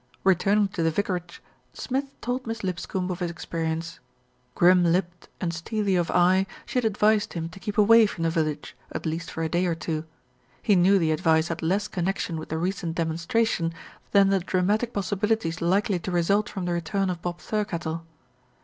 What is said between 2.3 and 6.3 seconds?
Miss Lip scombe of his experience. Grim lipped and steely of